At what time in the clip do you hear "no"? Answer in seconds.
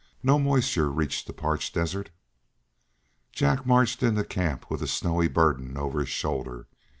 0.23-0.39